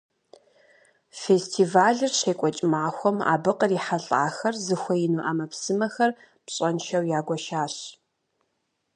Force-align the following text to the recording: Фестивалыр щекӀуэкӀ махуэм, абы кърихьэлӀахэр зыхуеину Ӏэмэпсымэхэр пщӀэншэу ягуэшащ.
Фестивалыр 1.21 2.11
щекӀуэкӀ 2.19 2.63
махуэм, 2.71 3.17
абы 3.33 3.51
кърихьэлӀахэр 3.59 4.55
зыхуеину 4.65 5.23
Ӏэмэпсымэхэр 5.25 6.11
пщӀэншэу 6.45 7.05
ягуэшащ. 7.19 7.75